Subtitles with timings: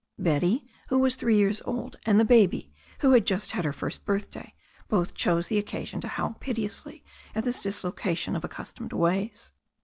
[0.17, 4.03] Betty, who was three years old, and the baby, who had just had her first
[4.03, 4.55] birthday,
[4.89, 7.03] both chose the occasion to howl piteously
[7.35, 9.51] at this dislocation of accustomed ways.